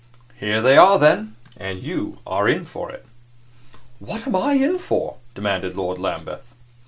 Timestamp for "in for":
2.49-2.91, 4.53-5.17